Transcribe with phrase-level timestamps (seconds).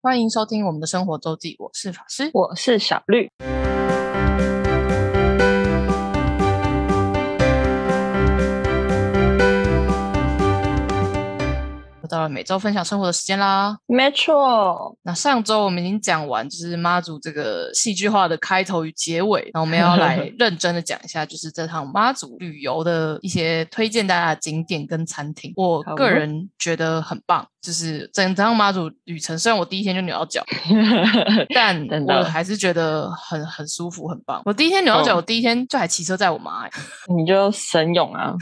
[0.00, 2.30] 欢迎收听我们的生活周记，我是法师。
[2.32, 3.28] 我是小绿。
[12.00, 13.76] 又到了每周分享生活的时间啦。
[13.86, 25.52] 没错，那上周我们已经讲完，就是妈祖这个戏剧化的开头与结尾，那我们要来 认真的讲一下，就是这趟妈祖旅游的一些推荐大家的景点跟餐厅。
[25.56, 30.44] 我好个人觉得很棒，就是整趟妈祖旅程，虽然我第一天就扭到脚，
[31.54, 34.40] 但我还是觉得很很舒服，很棒。
[34.44, 36.70] 我第一天扭到脚，哦我第一天就还骑车载我妈、欸，
[37.16, 38.32] 你就神勇啊！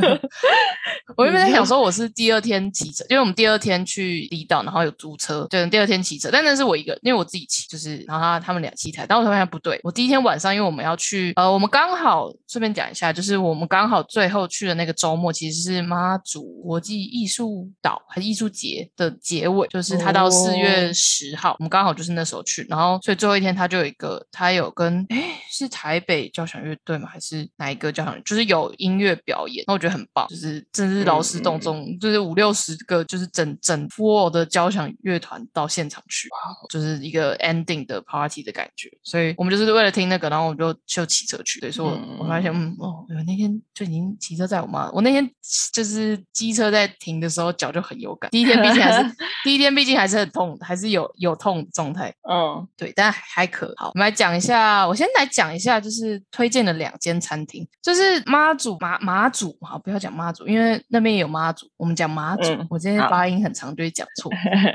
[1.16, 27.08] 我原本在想说我是第二天骑车，因为我们第二天去离岛，然后有租车，对，第二天骑车，但那是我一个，因为我自己骑，就是然后他他们俩骑台，但我发现不对，我第一天晚上，因为我们要去，呃，我们刚好顺便讲一下，就是我们刚好最后去的那个周末，其实是妈祖国际艺术岛艺术节的结尾，就是他到四月哦十号，我们刚好就是那时候去，然后所以最后一天他就有一个，他有跟哎是台北交响乐队吗？
[27.08, 28.20] 还是哪一个交响乐？
[28.22, 36.28] 就是有音乐表演，那我觉得很棒，就是真是劳师动众，就是五六十个，就是整整 full 的交响乐团到现场去，
[36.70, 38.88] 就是一个 ending 的 party 的感觉。
[39.02, 41.60] 所以我们就是为了听那个，然后我们就就骑车去。
[41.60, 45.28] 对，所以我、我发现，嗯，哦，我那天就已经骑车载我妈，我那天
[45.72, 48.30] 就是机车在停的时候脚就很有感。
[48.30, 52.12] 第一天毕竟还是第一天，毕竟还是很痛，还是有有痛的状态。
[52.28, 53.88] 嗯，对，但还可好。
[53.94, 62.48] 我们来讲一下，我先来讲一下，就是推荐的两间餐厅，就是妈祖马马祖，好，不要讲妈祖，因为那边也有妈祖，我们讲马祖。
[62.50, 64.30] 嗯我今天发音很长，就会讲错。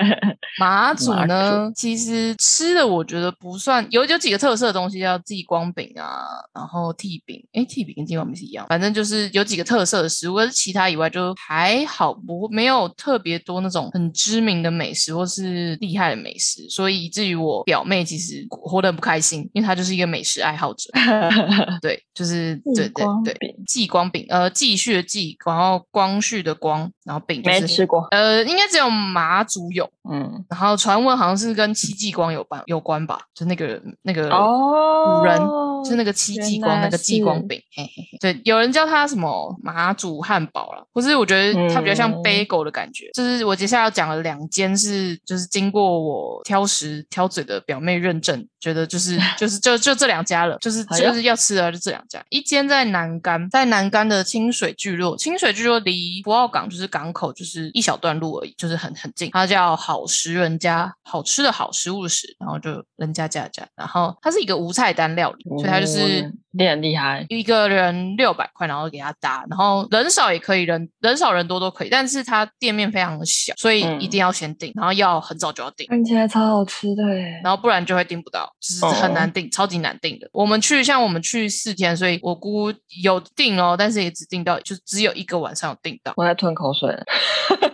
[0.59, 20.89] 马祖马呢，其实吃的我觉得不算有有几个特色的东西，叫地光饼啊，然后屉饼，诶，屉饼跟地光饼是一样，反正就是有几个特色的食物，但是其他以外就还好，不没有特别多那种很知名的美食或是厉害的美食，所以以至于我表妹其实活得很不开心，因为她就是一个美食爱好者。
[21.81, 28.05] 对，就是对对对继光饼，呃，继续的继，然后光绪的光，然后饼就没吃过。
[28.11, 35.37] 呃，应该只有马祖有，嗯，然后传闻好像是跟戚继光有关有关吧，就那个那个哦，古人，
[35.83, 43.09] 就是那个戚继光那个继光饼，嘿嘿嘿，对，有人叫它什么马祖汉堡了，或是我觉得它比较像嗯 bagel 的感觉。
[43.13, 59.29] 就是我接下来要讲的两间是，就是经过我挑食挑嘴的表妹认证，觉得就是 就是就就这两家了，就是就是要吃的就这两家，一间在南干，在南干的清水聚落，清水聚落离博澳港就是港口就是一小段路而已，就是很很近。
[59.31, 66.33] 它叫好食人家，好吃的好，食物的食，然后就人家家的家，然后它是一个无菜单料理，所以它就是。
[66.55, 67.25] 嗯你很厉害。
[67.29, 75.85] 一个人六百块，然后给他搭，然后人少也可以，人人少人多都可以，但是它店面非常的小，所以嗯一定要先订，然后要很早就要订。
[75.87, 80.29] 看起来超好吃的耶，然后不然就会订不到，就是很难订，超级难订的。
[80.31, 82.71] 我们去像我们去四天，所以我姑
[83.03, 86.13] 有订哦，但是也只订到，就只有一个晚上有订到。
[86.15, 87.03] 我在吞口水了。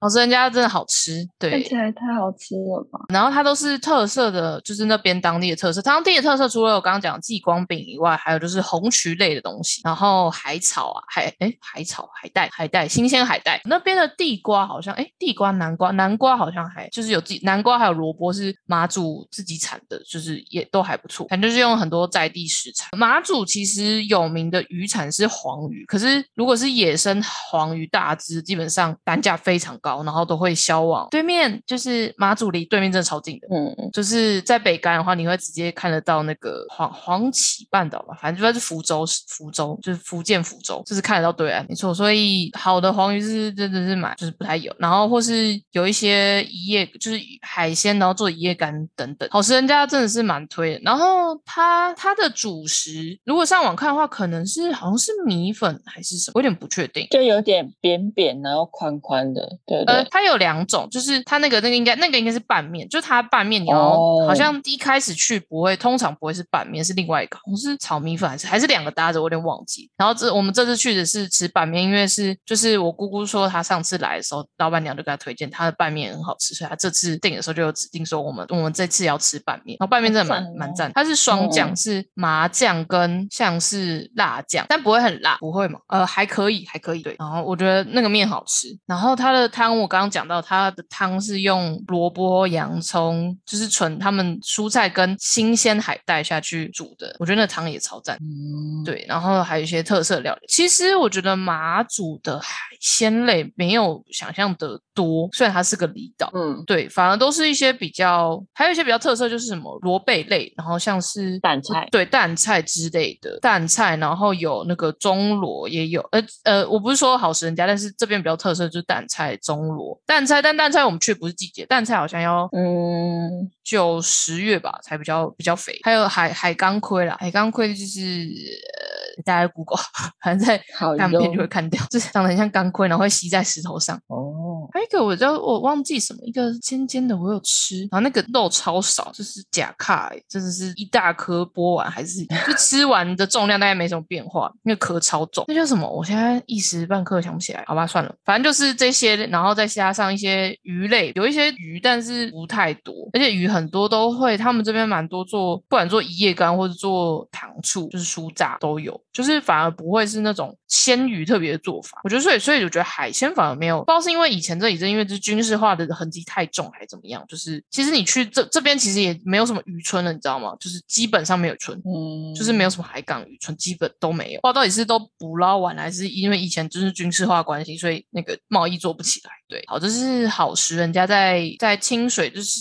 [0.01, 2.99] 老师人家真的好吃，对看，起来太好吃了吧？
[3.13, 5.81] 然后它都是特色的，就是那边当地的特色。
[5.83, 13.59] 当地的特色除了我刚刚讲的继光饼以外，还有就是红曲类的东西，然后海草啊，海哎海草、海带、海带、新鲜海带。
[13.65, 21.27] 那边的地瓜好像哎地瓜、南瓜、南瓜好像还就是有自己南瓜还有萝卜是马祖自己产的，就是也都还不错。
[21.27, 22.89] 反正就是用很多在地食材。
[22.97, 33.47] 马祖其实有名的渔产是黄鱼，可是如果是野生黄鱼大只，基本上单价非常高，然后都会销往对面，就是马祖离对面真的超近的。
[33.51, 41.93] 嗯，就是在北干的话，你会直接看得到那个黄黄岐半岛吧，反正就是福州，福州就是福建福州，就是看得到对岸，没错。
[41.93, 50.81] 所以好的黄鱼是真的是买就是不太有，然后或是有一些一夜就是海鲜，然后做一夜干等等，好吃人家真的是蛮推的。
[50.83, 57.07] 然后它它的主食，如果上网看的话，可能是好像是米粉还是什么，我有点不确定。
[57.09, 60.07] 就有点扁扁，然后宽宽的，对对呃，对？
[60.11, 69.89] 它有两种，就是它那个那个应该那个应该是拌面，就是它拌面你要、哦好像一开始去不会，通常不会是拌面，是另外一个，好像是炒米粉还是还是两个搭着，我有点忘记。
[69.95, 85.79] 然后这我们这次去的是吃拌面，因为是就是我姑姑说她上次来的时候，老板娘就给她推荐她的拌面很好吃，所以她这次订的时候就有指定说我们我们这次要吃拌面，然后拌面真的蛮哦蛮赞，它是双酱，嗯是麻酱跟像是辣酱，但不会很辣，不会嘛？
[85.87, 87.01] 呃，还可以，还可以。
[87.01, 98.17] 对，然后我觉得那个面好吃，然后它的汤我刚刚讲到，它的汤是用萝卜、洋葱，就是纯他们蔬菜跟新鲜海带下去煮的，我觉得那汤也超赞。
[98.17, 98.40] 嗯，
[98.85, 100.41] 对，然后还有一些特色料理。
[100.47, 106.31] 其实我觉得马祖的海鲜类没有想象的多，虽然它是个离岛。
[106.33, 128.80] 嗯，对，反而都是一些比较，还有一些比较特色，就是什么螺贝类，然后像是蛋菜对蛋菜之类的蛋菜，然后有那个中螺也有，呃呃，我不是说好食人家，但是这边比较特色就是蛋菜、中螺、蛋菜，但蛋菜我们去不是季节，蛋菜好像要嗯，九十月吧才比较比较肥，还有海海钢盔啦，海钢盔就是呃
[129.21, 129.79] 大家 Google，
[130.23, 133.95] 反正在好看片就会看掉，就是长得很像钢盔，然后会吸在石头上。
[134.07, 145.89] 哦，还有一个我知道我忘记什么，一个尖尖的我有吃，然后那个肉超少，就是假卡、欸，真的是一大颗剥完还是就吃完的重量大概没什么变化，那个壳超重，那叫什么？
[145.89, 161.99] 我现在一时半刻想不起来，好吧，算了，反正就是这些，然后再加上一些鱼类，有一些鱼，但是不太多，而且鱼很多都会，他们这边蛮多做，不管做一夜干或者做糖醋，就是酥炸都有，就是反而不会是那种鲜鱼特别的做法。
[162.03, 167.23] 我觉得所以所以我觉得海鲜反而没有，不知道是因为以前这里是因为这军事化的痕迹太重，还是怎么样？
[167.27, 170.55] 就是其实你去这这边其实也没有什么渔村了，你知道吗？
[170.59, 171.77] 就是基本上没有村。
[171.85, 174.41] 嗯，就是没有什么海港渔村，基本都没有。
[174.41, 179.31] 不知道到底是都捕捞完了，还是因为以前就是军事化关系，所以那个贸易做不起来。
[179.47, 182.59] 对，好，这是好食人家在在清水，就是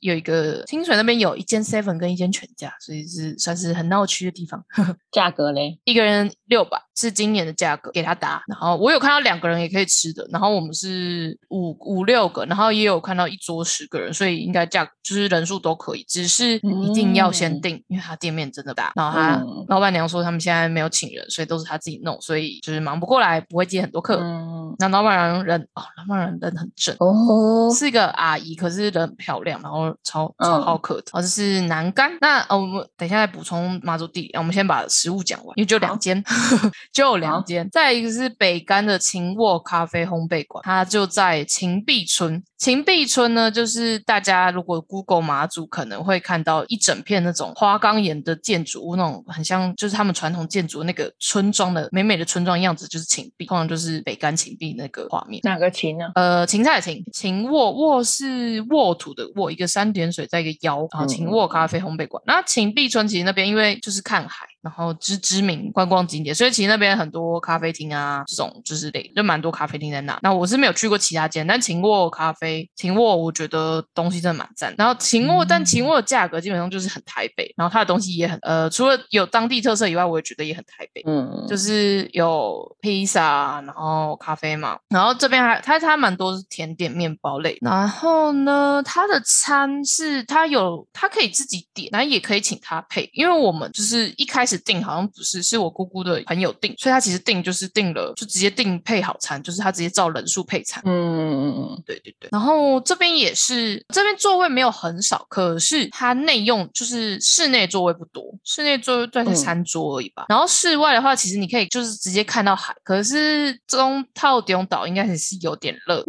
[0.00, 4.64] 有一个清水那边有一间 Seven 跟一间全家，所以是算是很闹区的地方。
[5.10, 5.78] 价格嘞？
[5.84, 8.42] 一个人六百是今年的价格，给他打。
[8.48, 18.92] 然后我有看到两个人也可以吃的，然后我们是五五六个，然后也有看到一桌十个人，所以应该价就是人数都可以，只是一定要先嗯订，因为他店面真的大。
[18.94, 24.18] 然后他、嗯老板娘说他们现在没有请人，所以都是他自己弄，所以就是忙不过来，不会接很多客。
[24.20, 26.94] 嗯，那老板娘人哦，老板娘人很正。
[27.00, 31.04] 哦，是一个阿姨，可是人很漂亮，然后超嗯超好客的。
[31.12, 32.10] 哦，这是南干。
[32.20, 36.22] 那呃，我们等一下再补充马祖地理，我们先把食物讲完，因为就两间，
[36.92, 37.68] 就两间。
[37.70, 42.42] 再一个是北干的秦沃咖啡烘焙馆，它就在秦壁村。
[42.58, 55.40] 秦壁村呢，就是大家如果 Google 马祖可能会看到一整片那种花岗岩的建筑物，那种很像就是他们传统建筑那个村庄的美美的村庄样子，就是秦壁，通常就是北干秦壁那个画面。
[55.44, 56.06] 哪个秦呢？
[56.14, 62.22] 呃，芹菜的芹，芹沃沃是沃土的沃，一个三点水在一个腰，然后芹沃咖啡烘焙馆。
[62.26, 70.18] 那芹碧村其实那边因为就是看海，然后知知名观光景点，所以其实那边很多咖啡厅啊，这种就是类就蛮多咖啡厅在那。
[70.22, 74.74] 那我是没有去过其他间，但秦沃咖啡，秦沃我觉得东西真的蛮赞。
[74.76, 81.02] 然后秦沃，但秦沃的价格基本上就是很台北，然后它的东西也很呃，除了有当地特色以外，我也觉得也很台北。
[81.06, 87.56] 嗯，就是有披萨，然后咖啡嘛，然后这边还它它蛮多是甜点、面包类。
[87.60, 93.08] 然后呢，它的餐是它有它可以自己点，然后也可以请他配。
[93.12, 100.82] 因为我们就是一开始订好像不是，是我姑姑的朋友订，所以他其实订就是订了就直接订配好餐，就是他直接照人数配餐。
[100.86, 110.26] 嗯，对对对，然后这边也是，这边座位没有很少，可是它内用就是室内座位不多，室内座位大概嗯三桌而已吧。
[110.28, 116.04] 然后室外的话，其实你可以就是直接看到海，可是中套顶岛应该还是有点热，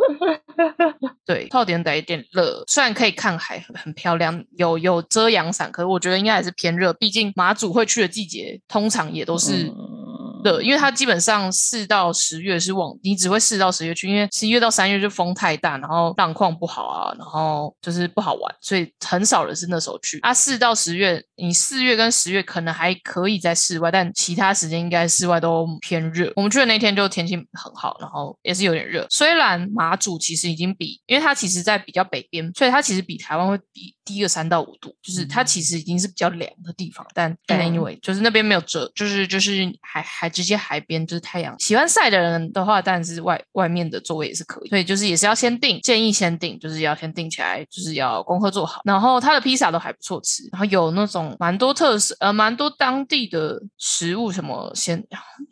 [1.25, 9.63] 对，套顶岛有点热，虽然可以看海很很漂亮，有有遮阳伞，可是我觉得应该还是偏热，毕竟马祖会去的季节通常也都是。
[9.67, 9.95] 嗯
[10.43, 20.19] 的，因为它基本上四到十月是旺，你只会四到十月去，因为十一月到三月就风太大，然后浪况不好啊，然后就是不好玩，所以很少人是那时候去。
[20.19, 26.31] 啊，四到十月，你四月跟十月可能还可以在室外，但其他时间应该室外都偏热。
[26.35, 29.07] 我们去的那天就天气很好，然后也是有点热。
[29.09, 48.81] 虽然马祖其实已经比，因为它其实在比较北边，所以它其实比台湾会比低个三到五度，就是它其实已经是比较凉的地方，但但嗯 anyway，就是那边没有遮，就是就是海海直接海边就是太阳，喜欢晒的人的话，当然是外外面的座位也是可以，所以就是也是要先定，建议先定，就是要先定起来，就是要功课做好。
[48.85, 55.05] 然后它的披萨都还不错吃，然后有那种蛮多特色呃蛮多当地的食物，什么咸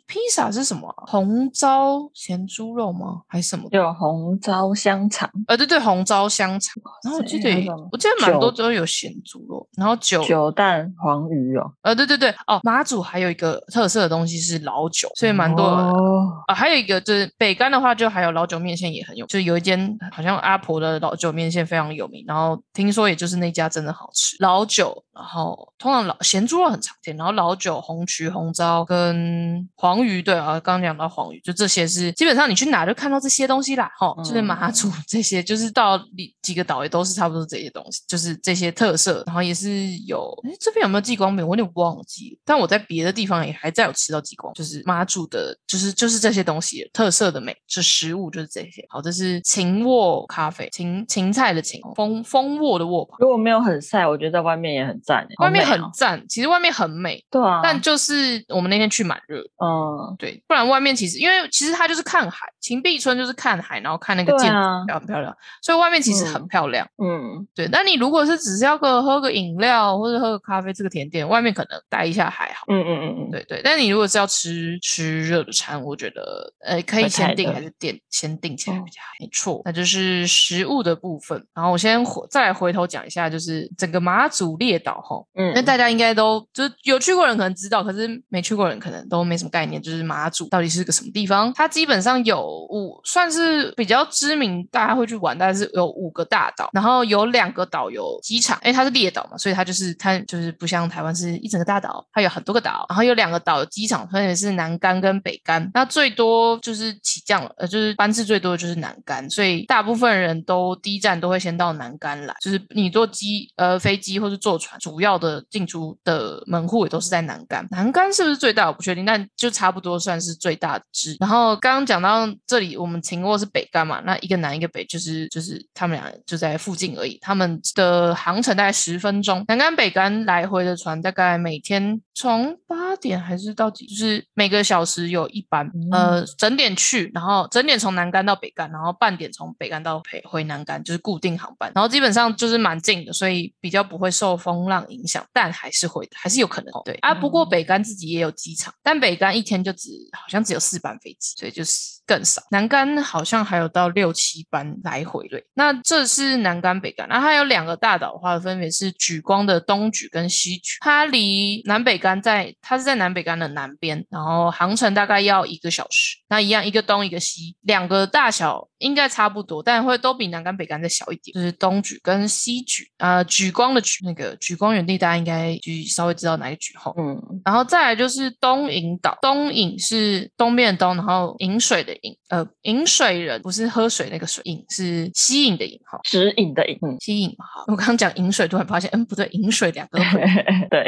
[0.06, 3.22] 披萨是什么啊、红糟咸猪肉吗？
[3.28, 3.68] 还是什么？
[3.72, 6.74] 有红糟香肠，呃，对对，红糟香肠。
[7.02, 7.50] 然后我记得
[7.90, 15.72] 我记得蛮多酒都有咸猪肉，然后酒酒蛋黄鱼哦，呃，对对对，哦，马祖还有一个特色的东西是老酒，所以蛮多的。
[15.72, 24.36] 哦，啊，还有一个就是北干的话，就还有老酒面线也很有，就有一间好像阿婆的老酒面线非常有名，然后听说也就是那家真的好吃。
[24.40, 41.46] 老酒，然后通常老咸猪肉很常见，然后老酒、红曲、红糟跟黄黄鱼，对啊，刚刚讲到黄鱼，就这些是基本上你去哪就看到这些东西啦，哈，就是马祖 这些，就是到几几个岛也都是差不多这些东西，就是这些特色，然后也是有，哎，这边有没有激光饼？
[41.46, 48.84] 我有点忘记，但我在别的地方也还在有吃到激光，就是妈祖的，就是就是这些东西特色的美，就食物就是这些。
[48.88, 53.08] 好，这是芹沃咖啡，芹芹菜的芹，蜂蜂沃的沃。
[53.18, 67.68] 如果没有很晒，我觉得在外面也很赞，外面很赞，其实外面很美，对啊，但就是我们那天去蛮热，嗯，对，不然外面其实因为其实它就是看海，秦壁村就是看海，然后看那个建筑漂不漂亮，所以外面其实很漂亮，嗯，对。
[67.70, 73.60] 那你如果是只是要个喝个饮料或者喝个咖啡，这个甜点外面可能待一下还好，嗯嗯嗯嗯，对对。
[73.64, 79.62] 但你如果是要吃吃热的餐，我觉得呃可以先订还是点先订起来比较好，没错。
[79.64, 91.52] 那就是食物的部分，然后我先回再回头讲一下，就是整个马祖列岛哈，嗯，那大家应该都就是有去过人可能知道，可是没去过人可能都没什么概念，就是马祖到底是个什么地方？
[91.54, 105.70] 它基本上有五，算是比较知名，大家会去玩，但是有五个大岛，然后有两个岛有机场，因为它是列岛嘛，所以它就是它就是不像台湾是一整个大岛，它有很多个岛，然后有两个岛有机场，分别是南竿跟北竿。
[105.74, 117.66] 那最多就是起降了呃，就是班次最多的就是南竿，所以大部分人都第一站都会先到南竿来，就是你坐机呃飞机或是坐船，主要的进出的门户也都是在南竿。
[117.70, 118.66] 南竿是不是最大？
[118.66, 121.16] 我不确定，但就差不多算是最大的支。
[121.20, 127.16] 然后刚刚讲到这里，我们停过是北竿嘛，那一个南一个北，就是就是他们俩就在附近而已。
[127.20, 141.70] 他们的呃航程大概十分钟，南竿北竿来回的船大概每天从八点还是到几，就是每个小时有一班，呃，整点去，然后整点从南干到北干，然后半点从北干到北回南干，就是固定航班。
[141.74, 147.14] 然后基本上就是蛮近的，所以比较不会受风浪影响，但还是会还是有可能对啊。
[147.14, 152.42] 不过北干自己也有机场，但北干一天就只好像只有四班飞机，所以就是更少。
[152.50, 155.44] 南干好像还有到六七班来回对。
[155.54, 166.16] 那这是南干北竿，然后还有两个大岛的话，分别是举光的东举跟西举，它离南北干在它是在南北干的南边，然后航程大概要一个小时。
[166.28, 171.34] 那一样一个东一个西，两个大小应该差不多，但会都比南干北干再小一点。
[171.34, 176.94] 就是东举跟西举，呃，举光的举那个举光原地，大家应该就稍微知道哪个举后。
[176.96, 187.30] 嗯，然后再来就是东引岛，东引是东边的东，然后引水的引，呃，引水人不是喝水那个水，引是吸引的引，哈，指引的引，吸引。
[187.38, 190.04] 好，我刚刚讲引水，突然发现，嗯，不对，引水两个都
[190.70, 190.84] 对，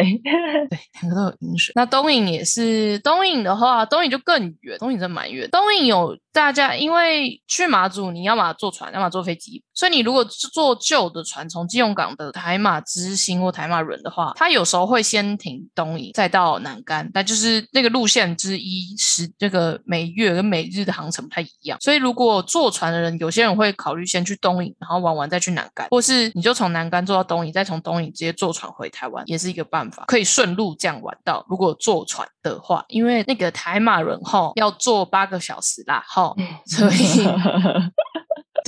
[0.68, 1.72] 对，两个都有引水。
[1.74, 5.48] 那东引也是东引的话，东引就更远，东引真蛮远。
[5.50, 31.44] 东引有大家因为去马祖，你要么坐船，要么坐飞机，所以你如果是坐旧的船，从基隆港的台马之星或台马轮的话，它有时候会先停东引，再到南竿，但就是那个路线之一是这个每月跟每日的航程不太一样，所以如果坐船的人，有些人会考虑先去东引，然后玩完再去南竿，或是你就从南竿坐到东引，再从东引直接坐船回台湾，也是一个办法，可以顺路这样玩到。
[31.48, 36.34] 如果坐船的话，因为那个台马轮哈要坐八个小时啦，哈，
[36.66, 37.26] 所以。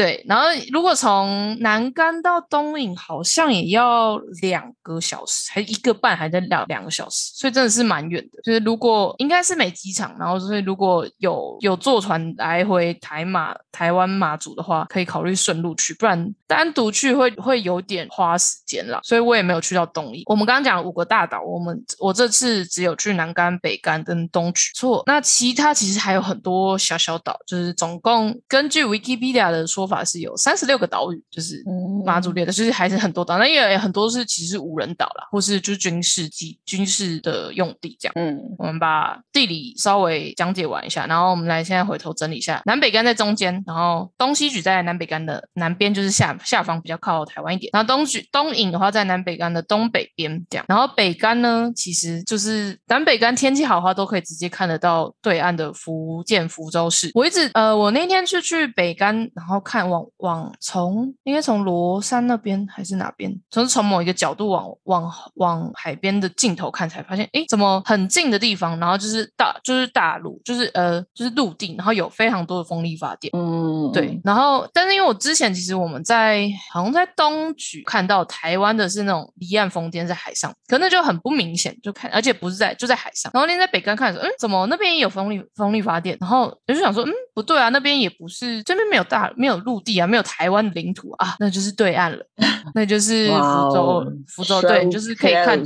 [0.00, 8.40] 对，然后如果从南竿到东引，好像也要两个小时，还一个半，还在两两个小时，所以真的是蛮远的。
[8.42, 19.00] 就是如果应该是没机场，然后所以如果有有坐船来回台马台湾马祖的话，可以考虑顺路去，不然单独去会会有点花时间了。
[19.02, 20.23] 所以我也没有去到东引。
[20.25, 24.75] 我们刚刚讲五个大岛，我们我这次只有去南竿、北竿跟东衢。
[24.75, 29.89] 错，那其他其实还有很多小小岛，就是总共根据 Wikipedia 的说。
[29.90, 31.62] 法是有三十六个岛屿，就是
[32.06, 38.12] 马祖列的，就是还是很多岛，那也很多是其实无人岛啦，或是就是军事机军事的用地这样。
[38.14, 57.11] 嗯，我们把地理稍微讲解完一下，然后我们来现在回头整理一下，南北干在中间，然后东西举在南北干的南边，就是下下方比较靠台湾一点，然后东举东引的话在南北干的东北边这样，然后北干呢其实就是南北干天气好的话都可以直接看得到对岸的福建福州市。
[57.14, 59.79] 我一直呃我那天是去北干，然后看。
[59.88, 63.32] 往往从应该从罗山那边还是哪边？
[63.50, 73.30] 从从某一个角度往往往海边的尽头看，才发现，哎，怎么很近的地方，然后就是大就是大陆，就是呃就是陆地，然后有非常多的风力发电。
[73.37, 74.20] 嗯，对。
[74.25, 83.30] 然后，但是因为我之前其实我们在好像在东莒看到台湾的是那种离岸风电在海上，可那就很不明显，就看而且不是在就在海上。
[83.34, 86.16] 然后那天在北干看的时候，嗯，怎么那边也有风力风力发电？
[86.20, 89.80] 然后我就想说，嗯，不对啊，那边也不是这边没有大没有陆。
[89.80, 92.18] 地啊，没有台湾的领土啊，那就是对岸了，
[92.74, 95.58] 那就是福州，福州对，就是可以看。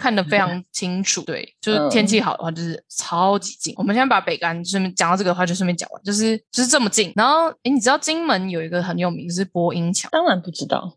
[0.00, 1.20] 看得非常清楚。
[1.22, 3.74] 对，就是天气好的话，就是超级近。
[3.76, 7.12] 我们现在把北干顺便讲到这个的话，就顺便讲完，就是就是这么近。
[7.14, 10.08] 然后，哎，你知道金门有一个很有名是播音墙？
[10.10, 10.90] 当然不知道。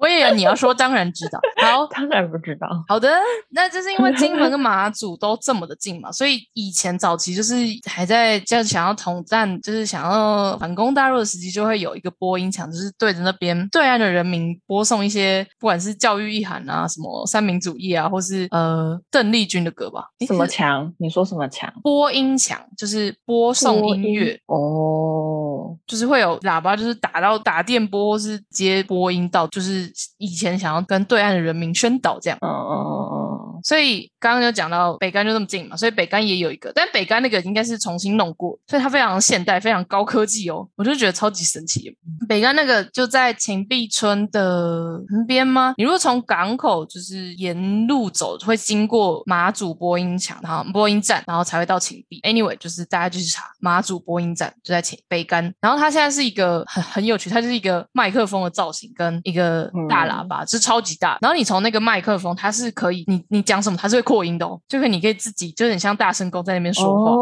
[0.00, 1.40] 我也你要说当然知道。
[1.62, 2.68] 好， 当然不知道。
[2.86, 3.10] 好的，
[3.48, 7.54] 那就是因为金门跟 马祖都这么的近嘛，所以以前早期就是
[7.86, 20.08] 还在就想要统战，就是想要反攻大陆的时期，就会有一个播音墙，就是对着那边对岸的人民播送一些不管是教育意涵啊，什么三民主义啊，或是呃邓丽君的歌吧。
[20.26, 20.92] 什么墙？
[20.98, 21.72] 你说什么墙？
[21.82, 32.38] 播音墙就是播送音乐哦，就是会有喇叭，就是打到打电波或是接播音到，就是以前想要跟对岸的人民宣导这样。
[32.42, 33.25] 嗯嗯嗯
[33.56, 33.60] 嗯。
[33.64, 41.96] 所以刚刚就讲到北干就那么近嘛，所以北干也有一个，但北干那个应该是重新弄过，所以它非常现代，非常高科技哦，我就觉得超级神奇。
[42.28, 45.74] 北干那个就在秦壁村的旁边吗？
[45.78, 52.20] 你如果从港口就是沿路走，会经过马祖播音墙，然后播音站，然后才会到秦壁。
[52.22, 61.16] Anyway，就是大家就是查马祖播音站就在秦北干，然后它现在是一个很很有趣，它就是一个麦克风的造型跟一个大喇叭，是超级大。
[61.22, 63.45] 然后你从那个麦克风，它是可以你你。
[63.46, 67.12] 讲什么它是会扩音的哦，就是你可以自己就很像大声公在那边说话。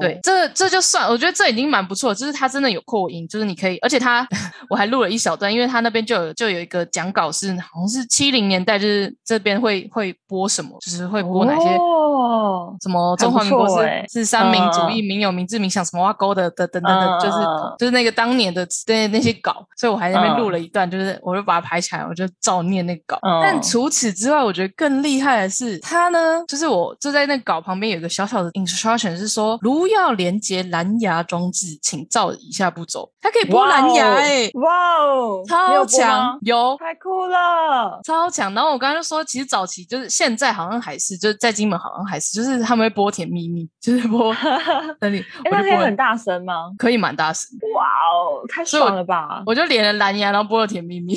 [0.00, 4.26] 对，这这就算，我觉得这已经蛮不错，就是他真的有扩音，就是你可以，而且他
[4.68, 17.38] 我还录了一小段，因为他那边就有就有一个讲稿是好像是七零年代，就是这边会会播什么，就是会播哪些哦，什么中华民国是是三民主义，民有民治民享什么挖沟的的等等等，就是
[17.78, 23.18] 就是那个当年的那那些稿，所以我还在那边录了一段，就是我就把它排起来，我就照念那个稿。
[23.42, 25.30] 但除此之外，我觉得更厉害。
[25.40, 26.42] 的是他呢？
[26.48, 33.10] 就是我就在那稿旁边有一个小小的 instruction，是说如要连接蓝牙装置，请照以下步骤。
[33.20, 38.52] 它可以播蓝牙，哎，哇哦，超强，有太酷了，超强。
[38.54, 44.34] 然后我刚刚就说，其实早期就是现在好像还是就是在金门好像还是就是他们会播甜蜜蜜，就是播
[45.00, 46.70] 那里，那可以很大声吗？
[46.78, 47.50] 可以蛮大声。
[47.74, 49.42] 哇哦，太爽了吧！
[49.46, 51.14] 我就连了蓝牙，然后播了甜蜜蜜。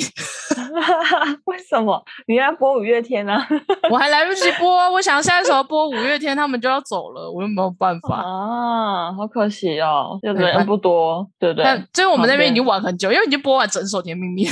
[1.44, 3.34] 为什么你要播五月天呢？
[3.90, 8.63] 我还来不及播，我想下一首播五月天，他们就要走了，我又没有办法啊，
[9.16, 11.64] 好可惜哦，就人不多，对不对？
[11.64, 14.46] 但就是我们那边已经玩很久，因为已经播完整首《甜蜜蜜》，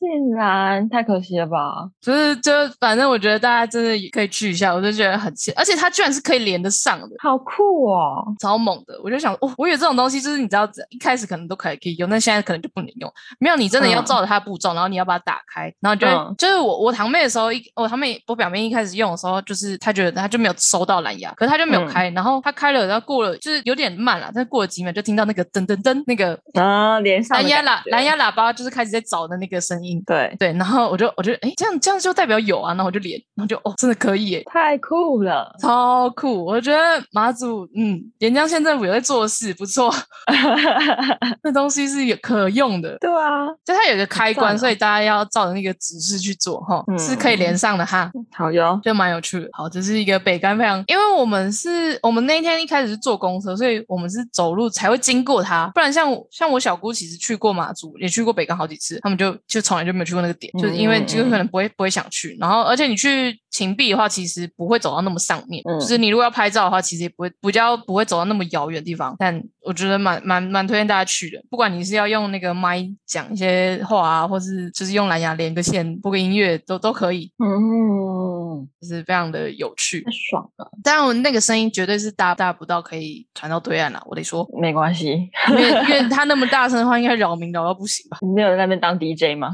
[0.00, 1.88] 竟然太可惜了吧？
[2.00, 8.98] 就是就反正我觉得大家真的可以去一下，我就觉得很而且它居然是可以连得上的，好酷哦，超猛的！
[9.02, 13.12] 我就想，哦，我以为这种东西就是你知道，一开始可能都可以可以用，但现在可能就不能用。
[13.38, 30.34] 没有，你真的要照着它的步骤，然后你要把它打开，然后就就是我我堂妹的时候，一我堂妹我表妹一开始用的时候，就是她觉得她就没有收到蓝牙，可是她就没有开，然后她开了，然后过了就是有点慢了，但过了几秒就听到那个噔噔噔那个啊连上蓝牙喇蓝牙喇叭就是开始在找的那个声音，对。
[30.38, 36.44] 对，然后我就我觉得哎这样这样就代表有啊，然后我就连，然后就哦真的可以耶，太酷了，超酷！
[36.44, 36.78] 我觉得
[37.12, 39.92] 马祖嗯沿江县政府有在做事，不错，
[41.42, 49.48] 那东西是有可用的，对啊，就它有一个开关，所以大家要照着那个指示去做哈，是可以连上的哈，好哟，就蛮有趣的。
[49.52, 63.38] 好，这是一个北干非常，因为我们是我们那天一开始是坐公车，所以我们是走路才会经过它，不然像像我小姑其实去过马祖，也去过北港好几次，他们就就从来就没有去过那个点，就是因为就可能不会不会想去，然后而且你去。
[63.50, 69.16] 秦壁的话，其实不会走到那么上面，就是你如果要拍照的话，其实也不会比较不会走到那么遥远的地方。
[69.18, 77.32] 但我觉得蛮蛮蛮推荐大家去的，不管你是要用那个麦讲一些话啊，或是就是用蓝牙连个线播个音乐，都都可以。
[77.42, 78.37] 嗯，
[78.80, 80.70] 就是非常的有趣，太爽了。
[80.82, 84.02] 当然，我那个声音绝对是大大不到可以传到对岸了。
[84.06, 88.18] 我得说，没关系，因为因 为他那么大声的话，应该扰民扰到不行吧？
[88.22, 89.50] 你没有在那边当 DJ 吗？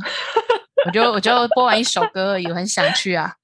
[0.86, 3.32] 我就我就播完一首歌而已，我很想去啊。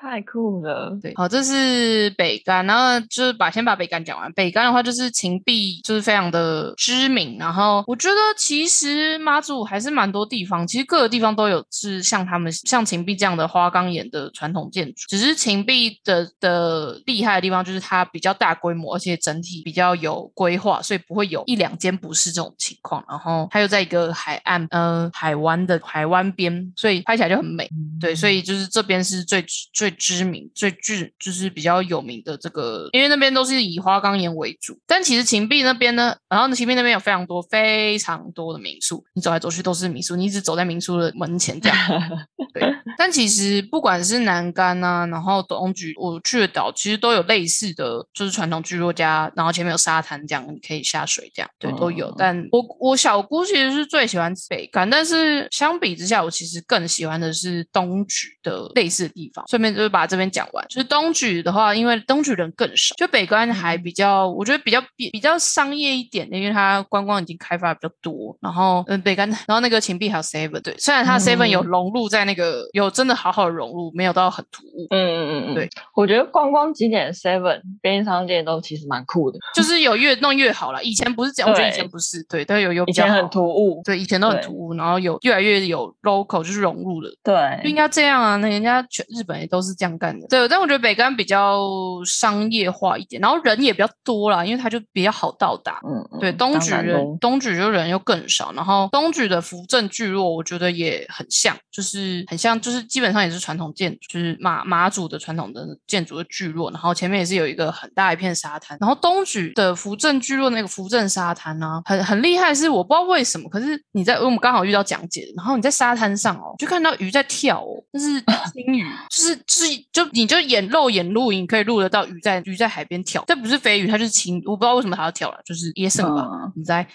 [0.00, 4.32] 太酷了，对，好，这是北干，然后就是把先把北干讲完。
[4.32, 7.36] 北干的话就是秦壁，就是非常的知名。
[7.38, 15.04] 然后我觉得其实妈祖还是蛮多地方，其实各个地方都有是像他们像秦壁这样的花岗岩的传统建筑。
[15.08, 23.04] 只是秦壁的的厉害的地方就是它比较大规模，而且整体比较有规划，所以不会有一两间不是这种情况。
[23.08, 27.68] 然后它又在一个海岸，嗯，海湾的海湾边，所以拍起来就很美。
[28.00, 29.94] 对，所以就是这边是最最。
[29.98, 34.78] 知名、最具就是比较有名的这个，因为那边都是以花岗岩为主。
[34.86, 41.76] 但其实秦壁那边呢，然后呢，秦壁那边有非常多、非常多的民宿，你走来走去都是民宿，你一直走在民宿的门前这样。
[42.54, 42.62] 对，
[42.96, 52.14] 但其实不管是南竿啊，然后东莒，我去的岛其实都有类似的，就是传统聚落家，然后前面有沙滩，这样你可以下水，这样对都有。
[52.16, 59.44] 但我我小姑其实是最喜欢北干，但是相比之下，我其实更喜欢的是东莒的类似的地方。
[59.48, 68.36] 顺便就是把这边讲完，就是东莒的话，因为东莒人更少，就北关还比较，我觉得比较比比较商业一点，因为它观光已经开发比较多。
[68.40, 74.86] 然后嗯，北竿，然后那个秦壁还有 Seven，对，虽然它 Seven 有融入在那个有真的好好的融入，没有到很突兀。
[74.90, 80.82] 嗯嗯嗯嗯，对，我觉得观光景点 Seven 便利商店都其实蛮酷的，就是有越弄越好了。
[80.84, 88.36] 以前不是这样，我觉得以前不是，对，但有有以前很突兀，对，以前都很突兀，然后有越来越有 local，就是融入了，对，就应该这样啊。
[88.36, 90.48] 那人家全日本也都是这样干的，对。
[90.48, 91.60] 但我觉得北干比较
[92.04, 95.80] 商业化一点，然后人也比较多啦，因为它就比较好到达。
[95.86, 118.20] 嗯，对，东举人东举就人又更少，然后东举的扶正聚落，我觉得也很像，就是很像，就是基本上也是传统建筑，就是马马祖的传统的建筑的聚落，然后前面也是有一个很大一片沙滩，然后东举的扶正聚落那个扶正沙滩呢，很很厉害，是我不知道为什么，可是你在我们刚好遇到讲解，然后你在沙滩上哦，就看到鱼在跳哦，那是
[118.52, 126.86] 金鱼，就是就是就你就眼肉眼录影可以录得到鱼在鱼在海边跳，这不是飞鱼，它就是青，我不知道为什么它要跳了，就是野生吧，你在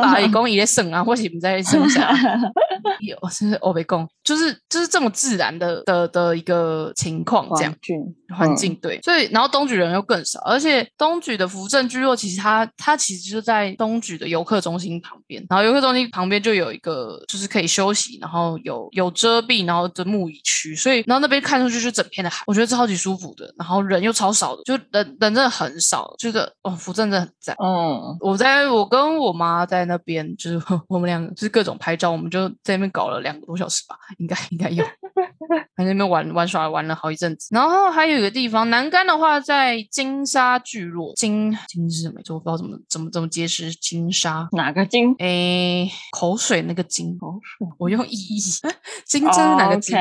[0.00, 2.12] 把公野生啊，或许你在生下，
[3.00, 7.74] 有是欧北公，就是就是这么自然的的的一个情况，这样
[8.34, 27.56] 环境对，所以然后东莒人又更少，而且东莒的福正聚落其实它它其实就在东莒的游客中心旁边，然后游客中心旁边就有一个就是可以休息，然后有有遮蔽，然后的木椅区，所以然后那边看出去是整片的海，我觉得超级舒服的，然后人又超少的，就人人真的很少，就是哦福正真的很赞。
[27.62, 34.84] 嗯，我在我跟我妈在那边，就是 我们两个就是各种拍照，我们就在那边搞了两个多小时吧，应该应该有。
[35.76, 42.20] 在那边玩玩耍玩了好一阵子，然后还有一个地方，南竿的话在金沙聚落，金金是什么？
[42.28, 45.14] 我不知道怎么怎么怎么解释金沙哪个金？
[45.18, 48.38] 诶，口水那个金，口水，我用意义，
[49.06, 49.96] 金针是哪个金？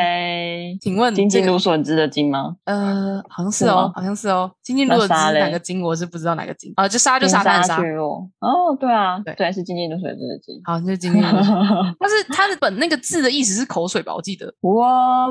[0.81, 2.55] 请问金金芦笋汁的金吗？
[2.65, 5.81] 呃，好像是哦，好像是哦，金金芦笋汁哪个金？
[5.81, 7.77] 我是不知道哪个金啊，就沙就沙滩沙。
[7.77, 10.61] 哦，对啊，对对，是金金芦笋汁的金。
[10.65, 11.55] 好，就是金金芦笋，
[11.99, 14.13] 但是它的本那个字的意思是口水吧？
[14.13, 14.85] 我记得，我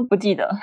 [0.09, 0.49] 不记得。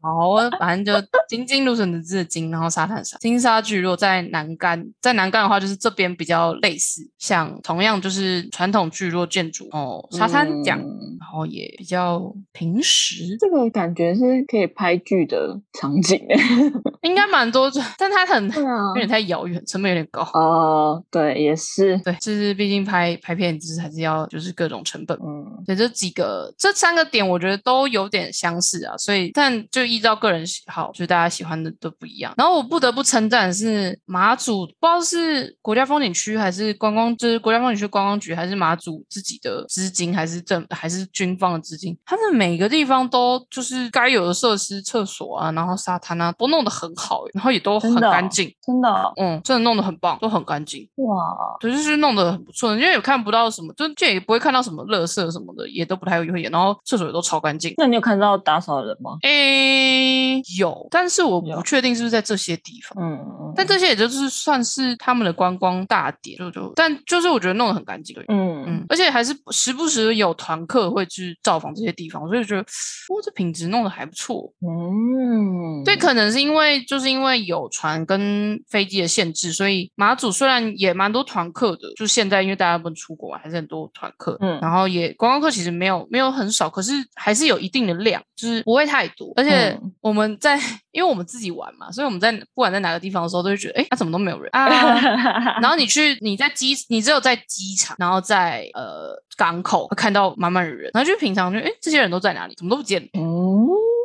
[0.00, 10.78] 好，反正就金金芦笋的字金，然后沙滩上金沙聚落在南干，在南干的话，就是这边比较类似，像同样就是传统聚落建筑哦，沙滩这样，
[11.20, 13.36] 然后也比较平实。
[13.38, 16.20] 这个感觉是可以拍剧的场景
[17.02, 20.22] 应该蛮多， 但它很有点太遥远，成本有点高。
[20.34, 25.16] 哦，对，也是，对，就是毕竟拍拍片就是还是要就是各种成本。
[25.18, 28.96] 嗯，对，这几个这三个点，我觉得都有点相似啊。
[28.96, 32.34] 所以，但就依照个人喜好，就大家喜欢的都不一样。
[32.36, 50.86] 然后我不得不称赞是马祖，不知道是国家风景区还是观光，就是国家风景区观光局还是马祖自己的资金，还是政还是军方的资金，他们每个地方都就是该有的设施，厕所啊，然后沙滩啊，都弄得很好，然后也都很干净，真的，嗯，真的弄得很棒，都很干净。
[50.96, 51.16] 哇，
[51.60, 57.72] 对，就是弄得很不错，因为也看不到什么，就这也不会看到什么垃圾什么的，也都不太会演，然后厕所也都超干净。
[57.78, 59.16] 那你有看到打扫的人吗？
[59.22, 63.02] 诶，有，但是我不确定是不是在这些地方。
[63.02, 63.52] 嗯嗯。
[63.54, 68.16] 但这些也就是算是他们的观光大点，就就，但就是我觉得弄得很干净。
[68.28, 68.86] 嗯嗯。
[68.88, 74.52] 而且还是时不时有团客会去造访这些地方，所以觉得，哇，这品质弄得还不错。
[74.60, 75.84] 嗯。
[75.84, 84.36] 对，可能是因为就是因为有船跟飞机的限制，所以马祖虽然也蛮多团客的，就现在因为大家不能出国，还是很多团客。
[84.40, 84.58] 嗯。
[84.60, 89.32] 然后也观光客其实没有没有很少，可是还是有一定的量，就是不会太多。
[89.36, 90.58] 而且我们在，
[90.92, 94.68] 因为我们自己玩嘛，所以我们在不管在哪个地方的时候，都会觉得，哎，他怎么都没有人啊。
[95.60, 102.54] 然后你去，你在机，你只有在机场，然后在呃港口会看到满满的人，然后就平常就，哎，这些人都在哪里？
[102.56, 103.08] 怎么都不见了？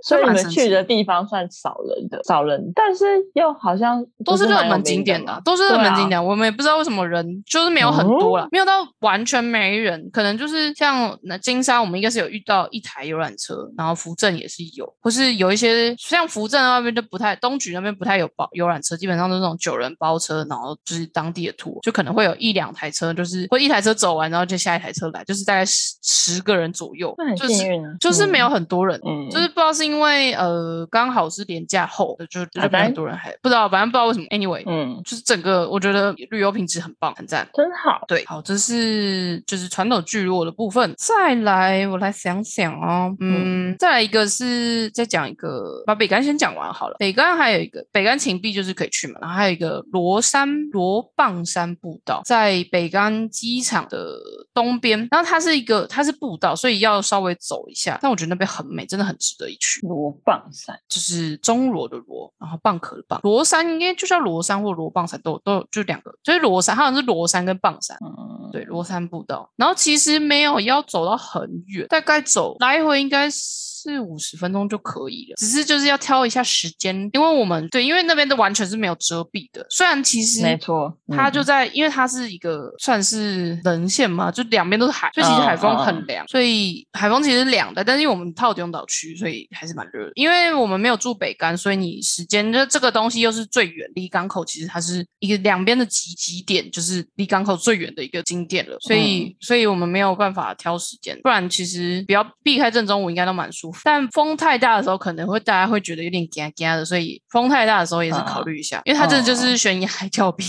[0.07, 6.23] 所以你们去的地方算少人的，少人，但是又好像都是热门景点的，都是热门景点。
[6.23, 29.96] 我们也不知道为什么人就是没有很多了，没有到完全没人，可能就是像那金沙，我们应该是有遇到一台游览车，然后福镇也是有，或是有一些像福镇那边就不太，东莒那边不太有包游览车，基本上都是那种九人包车，然后就是当地的图，就可能会有一两台车，就是会一台车走完，然后就下一台车来，就是大概十十个人左右，很幸运啊，就是没有很多人，嗯就是不知道是因为。
[29.97, 34.25] 因为呃刚好是年假后，就就很多人还不知道，反正不知道为什么。
[34.27, 38.05] Anyway，嗯，就是整个我觉得旅游品质很棒，很赞，真好。
[38.07, 40.93] 对，好，这是就是传统聚落的部分。
[40.95, 46.95] 再来，我来想想哦，嗯，再来一个是再讲一个，把北干先讲完好了。
[46.99, 54.15] 北干还有一个北干秦壁就是可以去嘛，然后还有一个罗山罗棒山步道，在北干机场的
[54.53, 59.86] 东边，然后它是一个它是步道，所以要稍微走一下，但我觉得那边很美，真的很值得一去。
[59.87, 73.67] 罗棒山就是中罗的罗，然后蚌壳的蚌，罗山应该就叫罗山或罗棒山，都都有就两个，就是罗山，好像是罗山跟棒山，嗯，对，罗山步道，然后其实没有要走到很远，大概走来回应该是。
[73.87, 79.65] 四五十分钟就可以了，只是就是要挑一下时间，因为我们对，因为那边的完全是没有遮蔽的。
[79.69, 87.81] 虽然其实没错，它就在，因为它是一个算是人线嘛，就两边都是海，所以其实海风很凉，所以海风其实凉的。
[87.81, 90.11] 但是因为我们套中岛区，所以还是蛮热的。
[90.15, 98.75] 因为我们没有住北干，所以你时间就这个东西又是最远离港口，其实它是一个两边的极极点，就是离港口最远的一个景点了。
[98.81, 103.76] 所以，所以我们没有办法挑时间，不然其实比较避开正中午应该都蛮舒服。
[103.83, 110.45] 但风太大的时候，可能会大家会觉得有点惊惊的，所以风太大的时候也是考虑一下，因为它真的就是悬崖峭壁，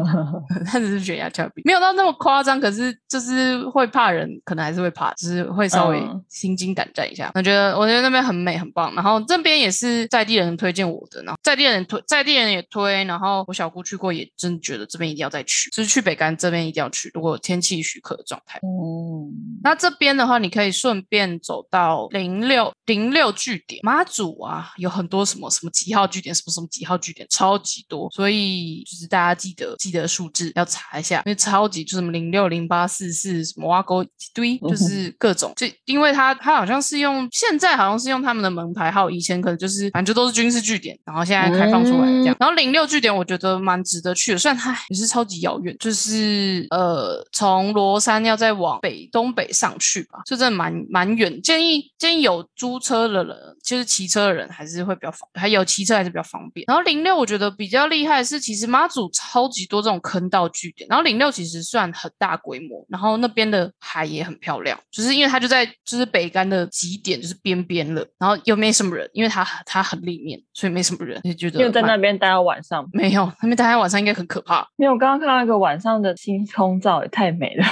[0.66, 7.30] 它只是悬崖峭壁，没有到那么夸张，可是就是会怕人，可能还是会怕，只是会稍微心惊胆战一下。
[7.34, 8.94] 我觉得，我觉得那边很美，很棒。
[8.94, 18.58] 然后这边也是在地人推荐我的，然后在地人推，在地人也推，然后我小姑去过，也真觉得这边一定要再去，就是去北干这边一定要去，如果天气许可的状态。
[18.58, 19.28] 哦，
[19.62, 22.08] 那这边的话，你可以顺便走到
[22.44, 22.72] 零六。
[22.86, 42.36] 零六据点妈祖啊，有很多什么什么几号据点，什么什么几号据点，超级多，所以就是大家记得记得数字要查一下，因为超级就什么零六零八四四什么挖沟一堆，就是各种，就因为他他好像是用现在好像是用他们的门牌号，以前可能就是反正就都是军事据点，然后现在开放出来这样。
[42.38, 52.74] 然后零六据点我觉得蛮值得去的，虽然它也是超级遥远，就是呃从罗山要再往北东北上去吧，就真的蛮蛮远，建议建议有租。
[52.74, 56.64] 租车的人，就是骑车的人还是会比较方，还有骑车还是比较方便。
[56.66, 60.88] 然后零六我觉得比较厉害是，其实妈祖超级多这种坑道据点。
[60.88, 74.66] 然后零六其实算很大规模，然后那边的海也很漂亮，就是因为它就在就是北干的极点，就是边边了，然后又没什么人，因为它它很里面，所以没什么人，就觉得因为在那边待到晚上没有，那边待到晚上应该很可怕。
[74.78, 77.64] 因为我刚刚看到一个晚上的星空照，也太美了。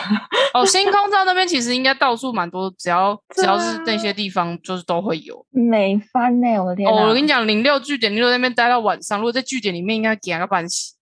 [0.54, 6.62] 哦， 星空照那边其实应该到处蛮多，只要只要是那些地方，就是都会有美翻呢。
[6.62, 6.88] 我的天！
[6.90, 10.94] 哦，我跟你讲，零六据点，你如果那边待到晚上，如果在据点里面，应该给个半死。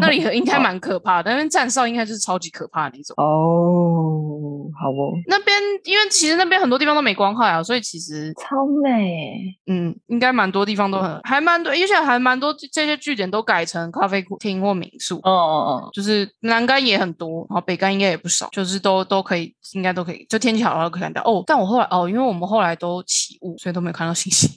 [0.00, 3.14] 那里 应该蛮可怕的，那边站哨应该就是超级可怕的那种。
[3.18, 5.12] 哦，好哦。
[5.26, 5.54] 那边
[5.84, 9.54] 因为其实那边很多地方都没光害啊，所以其实超美。
[9.66, 15.16] 嗯，应该蛮多地方都很还蛮多，而且还蛮多这些据点都改成咖啡厅或民宿。
[15.18, 15.54] 哦哦
[15.84, 20.24] 哦，就是南干也很多，然后北干应该也不少，就是都都可以，应该都可以。
[20.30, 21.44] 就天气好了可以看到哦。
[21.46, 24.48] 但我后来哦，因为我们后来都起雾，所以都没有看到星星。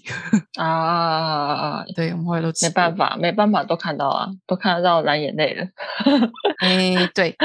[0.58, 1.84] 啊啊啊！
[1.96, 4.56] 对，我们后来都没办法，没办法都看到啊，都。
[4.62, 5.66] 看得到蓝眼泪了，
[6.62, 7.36] 哎，对，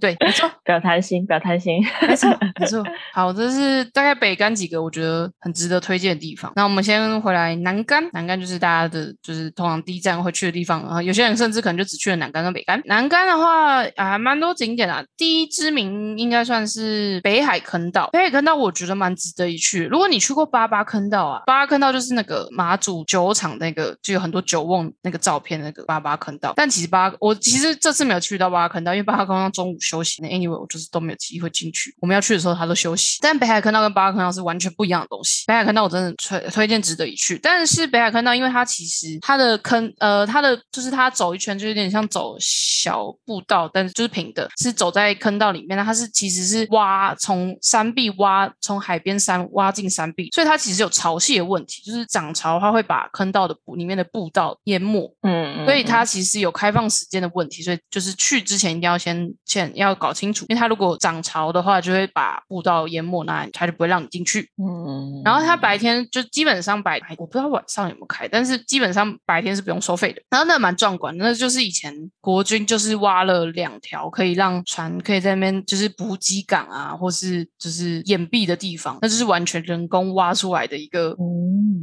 [0.00, 2.28] 对，没错， 不要贪心，不要贪心，行没错，
[2.60, 2.84] 没错。
[3.14, 6.52] 好，这是大概北干几个我觉得很值得推荐的地方。
[6.54, 10.82] 那我们先回来南干，南干就是大家的，就是通常第一站会去的地方。
[10.82, 12.80] 然后有些人甚至可能就只去了南干跟北干。
[12.84, 18.08] 南干的话还蛮多景点啊，第一知名应该算是北海坑道。
[18.12, 19.86] 北海坑道我觉得蛮值得一去。
[19.86, 26.12] 如果你去过八八坑道啊，八八坑道就是那个马祖酒厂那个，就有很多酒瓮那个照片那个八八。
[26.22, 30.22] 坑道，但其实八我其实这次没有去到八八坑道，因为八坑道中午休息。
[30.22, 31.94] 那 anyway 我就是都没有机会进去。
[32.00, 33.18] 我们要去的时候他都休息。
[33.22, 35.44] 但北海坑道跟八坑道是完全不一样的东西。
[35.46, 37.38] 北海坑道我真的推推荐值得一去。
[37.40, 45.76] 但是北海坑道因为它其实它的坑呃它的就是它走一圈就有点像走小步道，但是就是平的，是走在坑道里面。
[45.76, 55.08] 那它是其实是挖从山壁挖从海边山挖进山壁，所以它其实有潮汐的问题，就是涨潮的话会把坑道的里面的步道淹没。
[55.22, 55.92] 嗯，所以它。
[55.92, 64.50] 它其实有开放时间的问题，所以就是去之前一定要先先要搞清楚，因为它如果涨潮的话，就会把步道淹没，那它就不会让你进去。
[64.62, 70.20] 嗯，然后它白天就基本上白，我不知道晚上有没有开，但是基本上白天是不用收费的。
[70.28, 81.16] 然后那蛮壮观，那就是以前国军就是挖了两条可以让船可以在那边就是补给港啊，或是就是掩蔽的地方，那就是完全人工挖出来的一个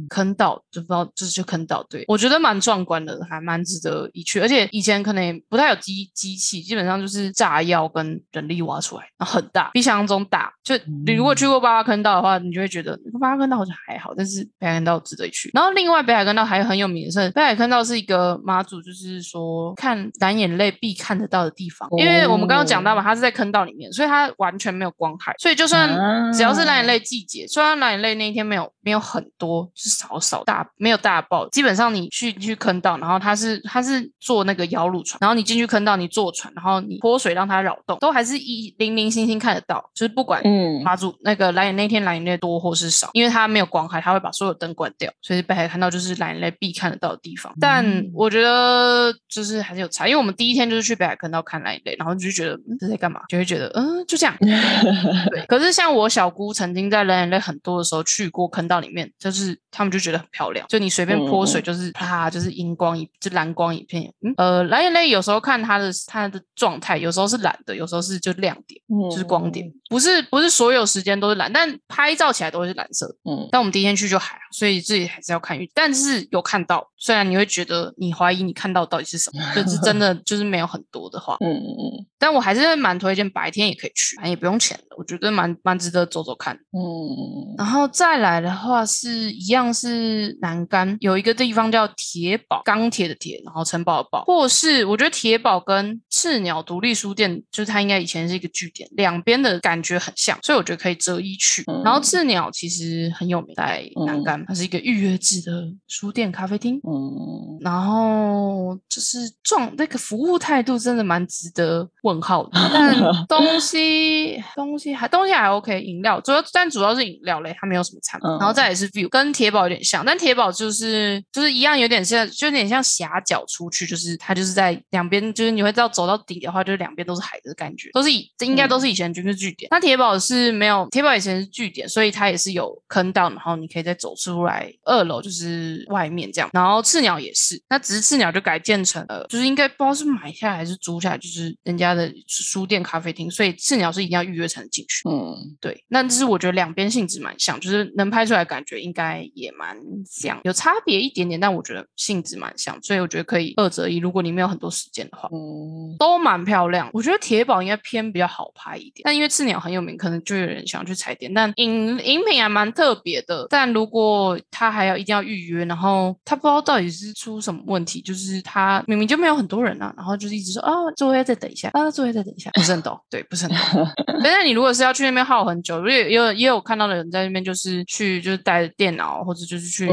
[0.08, 1.84] 坑道，就不知道这就坑道。
[1.88, 4.38] 对我觉得蛮壮观的，还蛮值得一去。
[4.38, 10.52] 而且以前可能也不太有机机器，基本上就是炸药跟人力挖出来，然后很大，比想象中大。
[10.62, 15.50] 就你如果去过八八坑道的话，你就会觉得八八坑道好像还好，但是北海坑道值得一去。
[15.52, 25.88] 然后另外北海坑道还有很有名的是，北海坑道是一个妈祖，就是说看蓝眼泪必看得到的地方，因为我们刚刚讲到嘛，它是在坑道里面，所以它完全没有光害，所以就算
[26.32, 40.42] 只要是蓝眼泪季节，虽然蓝眼泪那一天没有没有很多，是少少大没有大爆，基本上你去去坑道，然后它是它是坐那个摇橹船，然后你进去坑道，你坐船，然后你泼水让它扰动，都还是一零零星星看得到，就是不管
[40.84, 47.52] 马祖那个蓝眼那天蓝眼泪多或是少，因为它没有光害，它会把所有灯关掉，所以北海看到就是蓝眼泪必看得到的地方。
[47.58, 54.36] 但我觉得就是还是有差，因为我们第一天就是去北海坑道看蓝眼泪，然后就觉得这在干嘛，就会觉得嗯就这样。
[55.30, 64.12] 对，可是像我小姑曾经在蓝眼泪很多的时候去过坑道里面，就是他们就觉得很漂亮，就你随便泼水就是啪，就是荧光一就蓝光一片。
[64.22, 73.06] 嗯，呃，蓝眼泪有时候看它的它的状态，有时候是蓝的，有时候是就亮点，嗯就是光点，不是不是所有时间都是蓝，但拍照起来都是蓝色。
[73.24, 86.54] 嗯，但我们第一天去就还好，所以自己还是要看运气，但是有看到，虽然你会觉得你怀疑你看到到底是什么，就是真的 就是没有很多的话，嗯嗯嗯，但我还是蛮推荐白天也可以去，反正也不用钱的，我觉得蛮蛮值得走走看。
[86.54, 101.64] 嗯，然后再来的话是一样是南干有一个地方叫铁堡，钢铁的铁，然后城堡的堡，或是我觉得铁堡跟赤鸟独立书店，就是它应该以前是一个据点，两边的感觉很像，所以我觉得可以择一去。
[101.82, 106.78] 然后赤鸟其实很有名，在南干，它是一个预约制的书店咖啡厅。
[106.90, 112.96] 嗯，然后就是状那个服务态度真的蛮值得问号的，但
[113.28, 118.20] 东西东西还东西还 OK，饮料主要但主要是饮料类，它没有什么餐。
[118.40, 129.68] 然后再也是 view，跟铁堡有点像，但铁堡就是就是一样，有点像就有点像狭角出去，就是它就是在两边，就是你会知道走到底的话，就是两边都是海的感觉，都是以这应该都是以前军事据点。
[129.70, 136.50] 那铁堡是没有铁堡以前是据点，所以它也是有坑道，然后你可以再走出来二楼就是外面这样。
[136.52, 145.08] 然后赤鸟也是，那只是赤鸟就改建成了，就是应该不知道是买下来还是租下来，就是人家的书店咖啡厅，所以赤鸟是一定要预约才能进去。
[145.08, 145.84] 嗯，对。
[145.88, 149.76] 那这是我觉得两边性质蛮像，就是能拍出来感觉应该也蛮
[150.08, 153.96] 像，有差别一点点，但我觉得性质蛮像，所以我觉得可以二择一。
[153.96, 156.88] 如果你没有很多时间的话，嗯，都蛮漂亮。
[156.92, 161.32] 我觉得铁堡应该偏比较好拍一点，但因为赤鸟很有名，可能就有人想去踩点。
[161.32, 173.88] 但饮饮品还蛮特别的，但如果他还要一定要预约，然后他不知道到底是出什么问题，就是他明明就没有很多人啊，然后就是一直说啊，座位再等一下，啊，座位再等一下，不是很懂，对，不是很懂。
[174.22, 179.90] 但是你如果是要去那边耗很久，也有也有看到的人在那边就是去就是带着电脑或者就是去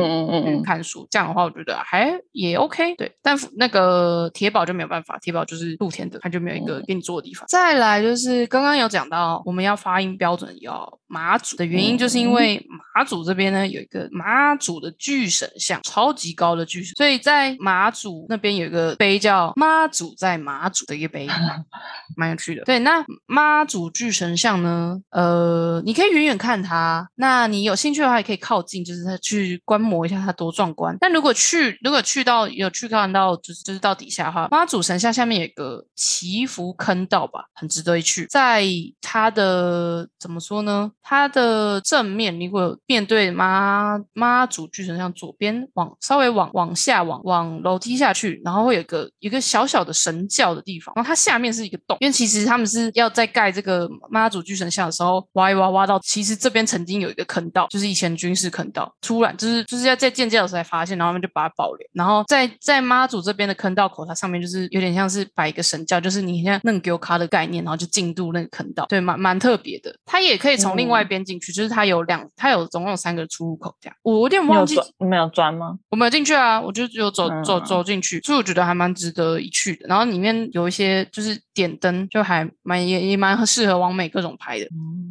[0.63, 2.93] 看书，这样的话我觉得还也 OK。
[2.95, 7.43] 对，但那个铁堡就没有办法，铁堡就是露天的，它就没有一个给你坐的地方。
[7.47, 12.65] 再来就是刚刚有讲到，我们要发音标准要马祖的原因，就是因为
[12.96, 21.28] 马祖这边呢有一个马祖的巨神像，超级高的巨神，所以在马祖那边有一个碑叫妈祖在马祖的一个碑，
[22.15, 22.63] 蛮有趣的。
[22.65, 30.98] 对，那妈祖巨神像呢，呃，你可以远远看它，那你有兴趣的话也可以靠近，就是去观摩一下它多壮观。
[31.00, 38.26] 但如果去如果去到有去看到就是就是到底下的话，妈祖神像下面有个祈福坑道吧，很值得一去。
[38.28, 38.65] 在
[39.02, 40.91] 它的怎么说呢？
[41.01, 69.95] 它的正面，如果面对妈妈祖巨神像左边往稍微往往下往往楼梯下去，然后会有个一个小小的神教的地方，然后它下面是一个洞，因为其实他们是要在盖这个妈祖巨神像的时候挖一挖挖到，其实这边曾经有一个坑道，就是以前军事坑道，突然就是就是要在建教的时候才发现，然后他们就把它保留，然后在在妈祖这边的坑道口，它上面就是有点像是摆一个神教，就是你现在弄丢卡的概念，然后就进入那个坑道，对，蛮蛮特别的。
[70.05, 73.95] 它也可以从另外一边进去，就是它有两，它有总共有三个出入口，这样。
[74.03, 75.77] 我有点忘记没有钻吗？
[75.89, 79.88] 我没有进去啊，我就只有走走走进去，所以我觉得还蛮值得一去的。
[79.88, 84.67] 然后里面有一些就是点灯，就还蛮也也蛮适合往美各种拍的。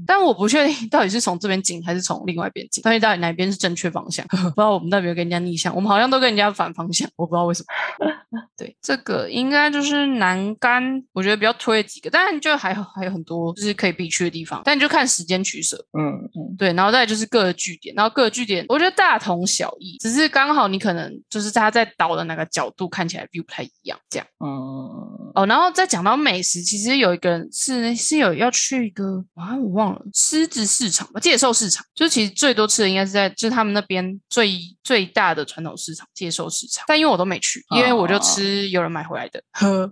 [0.06, 4.24] 但我不确定到底是从这边进还是从另外一边进，到底到底哪边是正确方向？
[4.30, 7.66] 不知道我们那边跟人家逆向，我们好像都跟人家反方向，我不知道为什么。
[8.56, 15.76] 对，这个应该就是南干，我觉得比较推几个，但就还还有很多就是可以必去的地方，但就看时间取舍。
[15.98, 24.26] 嗯嗯，对，然后再就是各个据点，然后各个据点我觉得大同小异，只是刚好你可能就是他在导的那个角度看起来 view 不太一样，这样。
[24.44, 24.86] 嗯。
[25.34, 39.90] 哦，然后再讲到美食，其实有一个人是是有要去一个啊，我忘了狮子市场吧，介寿市场，就是其实最多吃的应该是在就是他们那边最最大的传统市场介寿市场，但因为我都没去，因为我就吃有人买回来的，呵，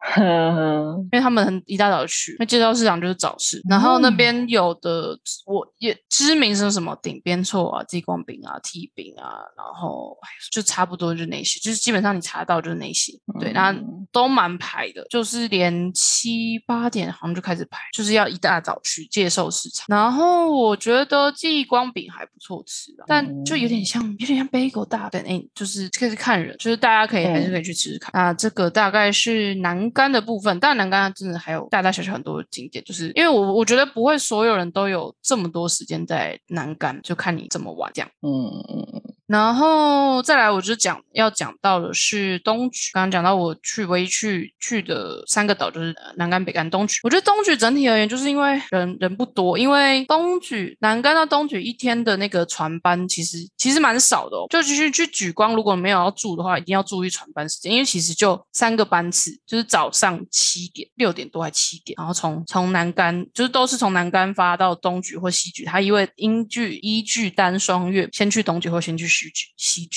[1.12, 10.18] 因为他们很一大早去，那介寿市场就是早市，然后那边有的我也知名是什么顶边错啊、激光饼啊、T 饼啊，然后
[10.50, 13.74] 就差不多就那些，就是基本上你查到就是那些，对，那
[14.12, 15.44] 都蛮排的，就是。
[15.54, 19.86] 连七八点好像就开始排，就是要一大早去接受市场。
[19.88, 28.10] 然后我觉得激光饼还不错吃，啊但就有点像有点像 bagel 大的哎，就是可以看人，就是大家可以还是可以去吃吃看。
[28.14, 38.10] 那这个大概是南干的部分，但南干真的还有大大小小很多景点，就是因为我我觉得不会所有人都有这么多时间在南干，就看你怎么玩这样。
[38.22, 39.13] 嗯嗯嗯。
[39.26, 42.90] 然后再来，我就讲要讲到的是东莒。
[42.92, 46.98] 刚刚讲到我去唯一去去的三个岛就是南干、北干、东莒。
[47.02, 54.46] 我觉得东莒整体而言，就是因为人人不多，因为东莒南干到东莒一天的那个船班其实其实蛮少的哦。
[54.50, 69.13] 就继续去举光，如果没有要住的话，一定要注意船班时间，因为其实就三个班次，就是早上七点、六点多还七点，然后从从南干就是都是从南干发到东莒或西莒，它因为依据依据单双月先去东莒或先去。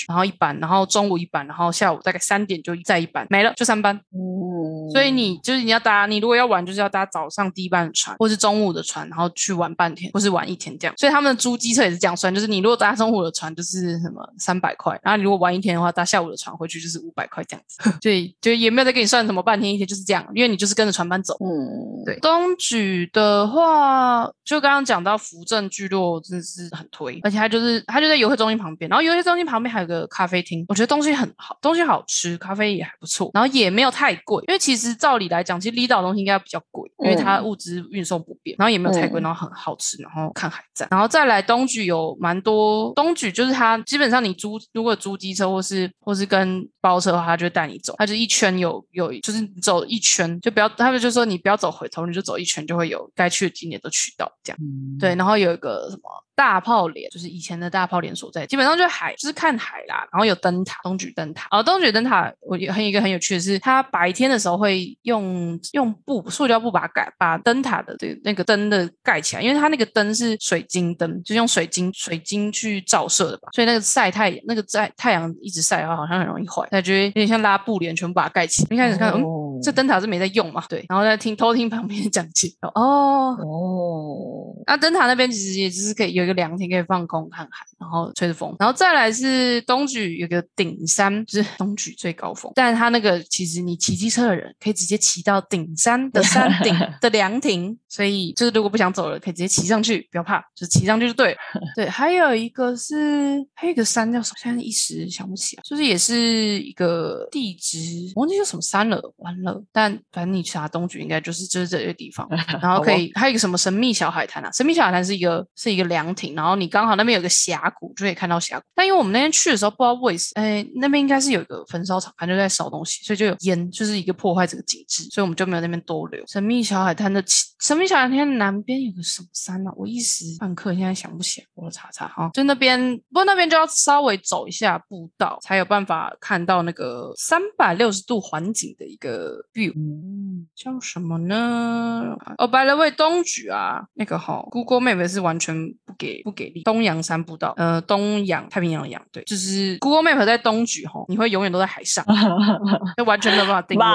[0.08, 3.96] 然后一班，然后中午一班，然后下午大概三点就再一班，没了就三班。
[3.96, 10.94] 嗯，所以你就是你要搭，你如果要玩，就是要搭早上第一班的船，或是中午的船，然后去玩半天，或是玩一天这样。
[10.98, 17.90] 所以他们的租机车也是这样算，就是你如果搭中午的船，就是什么三百块，然后你如果玩一天的话，搭下午的船回去就是五百块这样子。
[18.02, 21.36] 所以就也没有再给你算什么半天一天，就是这样，因为你就是跟着船班走。
[21.40, 22.20] 嗯，对。
[22.20, 29.07] 东举的话，就刚刚讲到福正聚落，真的是很推，而且它就是它就在游客中心旁边，然后。
[29.08, 54.60] 游戏中心旁边还有个咖啡厅，我觉得东西很好，东西好吃，咖啡也还不错，然后也没有太贵，因为其实照理来讲，其实离岛东西应该比较贵，因为它物资运送不便，然后也没有太贵，然后很好吃，然后看海赞，然后再来东莒有蛮多，东莒就是它基本上你租如果租机车或是或是跟包车的话，他就会带你走，它就一圈有有就是走一圈就不要，他们就说你不要走回头，你就走一圈就会有该去的景点都去到这样，
[55.00, 56.04] 对，然后有一个什么。
[56.38, 60.08] 大炮连就是以前的大炮连所在，基本上就是海，就是看海啦。
[60.12, 61.48] 然后有灯塔，东莒灯塔。
[61.50, 76.68] 哦，东莒灯塔，我很一个很有趣的是，它白天的时候会用用布，塑胶布把它盖，把灯塔的这那个灯的盖起来，因为它那个灯是水晶灯，就用水晶水晶去照射的吧，所以那个晒太阳，那个在太阳一直晒的话，好像很容易坏。
[76.70, 78.64] 感觉有点像拉布帘，全部把它盖起。
[78.70, 79.24] 一开始看，嗯，
[79.64, 80.64] 这灯塔是没在用嘛？
[80.70, 82.48] 对，然后在听偷听旁边讲解。
[82.76, 86.28] 哦哦，那灯塔那边其实也就是可以有。
[86.28, 92.52] 一个凉亭可以放空看海，然后吹着风，然后再来是东莒有个顶山，就是东莒最高峰。
[92.54, 101.38] 但是它那个其实你骑机车的人可以直接骑到顶山的山顶 的凉亭，所以就是如果不想走了，可以直接骑上去，不要怕，就骑上去就对了。
[101.78, 104.36] 对，还有一个是还有一个山叫什么？
[104.38, 107.78] 现在一时想不起来，就是也是一个地质，
[108.18, 109.47] 忘记叫什么山了，完了。
[109.72, 112.28] 但反正你查东莒应该就是就是这些地方，
[112.62, 114.52] 然后可以还有一个什么神秘小海滩啊？
[114.52, 116.36] 神秘小海滩是一个是一个凉亭。
[116.36, 118.66] 然后你刚好那边有个峡谷，就可以看到峡谷。
[118.76, 126.24] 但因为我们那天去的时候不知道为什么，哎，那边应该是有一个焚烧厂，反正就在烧东西，所以就有烟，就是一个破坏这个景致，所以我们就没有那边多留。
[126.28, 127.24] 神秘小海滩的
[127.60, 129.72] 神秘小海滩南边有个什么山啊？
[129.76, 132.30] 我一时半刻现在想不起来，我查查哈。
[132.34, 139.74] 就那边，不过那边就要稍微走一下步道，才有办法看到那个三百六十度环景的一个 view。
[139.76, 142.16] 嗯，叫什么呢？
[142.38, 146.08] 哦，by the way，东莒啊，那个哈，Google Map 是完全不给。
[146.24, 152.04] 不给力，东洋三步道，呃，东洋太平洋的洋，对，就是 Google Map 在东莒吼，你会永远都在海上，
[152.98, 153.86] 就完全没有办法定位，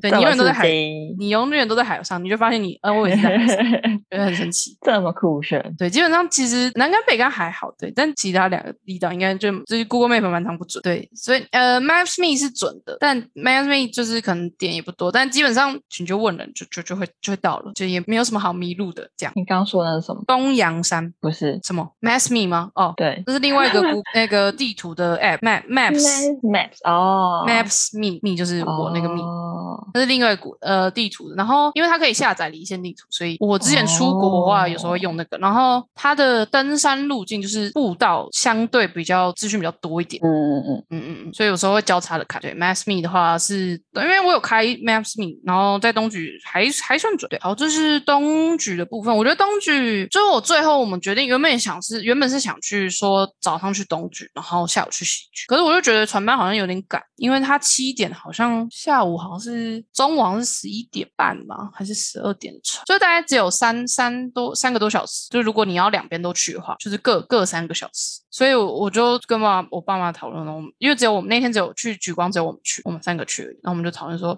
[0.00, 0.68] 对，你永远都在海，
[1.18, 3.56] 你永远都在海上，你就发现你，呃，我也是在海上，
[4.10, 19.32] 觉得很神奇， 这么酷炫，对，基本上其实南干北干还好，对，但其他两个离岛应该就就是 Google Map 蛮常不准，对，所以呃，Maps.me 是准的，但 Maps.me 就是可能点也不多，但基本上你就问人，就就就会就会到了，就也没有什么好迷路的这样。
[19.36, 20.22] 你刚刚说的是什么？
[20.26, 21.34] 东洋山不？
[21.34, 22.70] 是什么 Maps.me 吗？
[22.76, 23.82] 哦，对，这是另外一个
[24.14, 29.20] 那个地图的 App Map Maps Maps 哦 Maps.me Me 就是我那个 Me，
[29.92, 31.34] 这是另外一股呃地图的。
[31.34, 35.36] 然后因为它可以下载离线地图，所以我之前出国的话有时候会用那个。
[35.38, 40.22] 然后它的登山路径就是步道相对比较资讯比较多一点。
[40.24, 42.40] 嗯嗯嗯嗯嗯嗯，所以有时候会交叉的看。
[42.40, 47.28] 对 Maps.me 的话是，因为我有开开 Maps Me，然后在东局还还算准。
[47.28, 49.14] 对，好，这是东局的部分。
[49.14, 55.46] 我觉得东局就是我最后我们决定，原本想是原本是想去说早上去东局，然后下午去西局。
[55.48, 65.28] 可是我就觉得船班好像有点赶，因为他七点好像下午好像是中午好像是十一点半吧，还是十二点的船，所以大概只有三三多三个多小时。
[65.30, 68.20] 就如果你要两边都去的话，就是各各三个小时。
[68.30, 74.36] 所以我就跟爸我爸妈讨论了，因为只有我们那天只有去举光，只有我们去，我们三个去，然后我们就讨论说。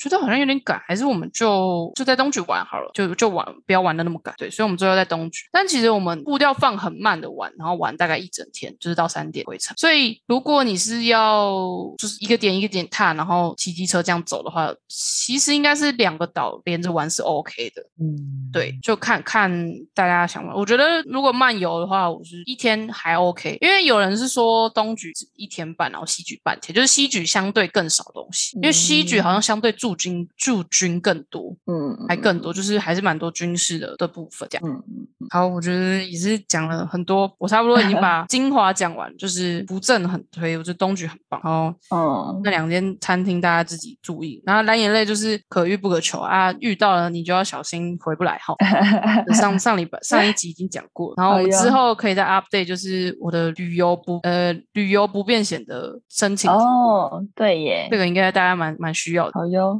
[0.00, 4.34] 觉得好像有点赶，还是我们就就在东局玩好了，就就玩不要玩的那么赶。
[4.38, 9.76] 对，所以我们最后在东局，但其实我们步调放很慢的玩，然后玩大概一整天，就是到三点回程。
[9.76, 11.54] 所以如果你是要
[11.98, 17.82] 就是一个点一个点踏，然后骑机车这样走的话，其实应该是两个岛连着玩是 OK 的。
[18.00, 19.52] 嗯，对，就看看
[19.92, 20.56] 大家想玩。
[20.56, 29.89] 我觉得如果漫游的话，我是一天还 OK，因为有人是说东局一天半，然后西局半天，就是西局相对更少东西，因为西局好像相对住。
[29.90, 34.68] 驻军驻军更多，嗯，还更多，就是还是蛮多军事的的部分这样。
[34.68, 34.82] 嗯
[35.20, 39.00] 嗯，好，我觉得也是讲了很多，我差不多已经 把精华讲完。
[39.18, 41.40] 就是不正很推，我觉得东局很棒。
[41.42, 44.40] 然后，嗯，那两间餐厅大家自己注意。
[44.46, 48.54] 然后蓝眼泪就是可遇不可求啊，遇到了你就要小心回不来哈。
[49.34, 56.50] 上上礼拜上一集已经讲过，然后我之后可以再 update，就是我的旅游不呃旅游不便险的申请。
[56.50, 59.32] 哦，对耶，这个应该大家蛮蛮需要的。
[59.34, 59.79] 好哟。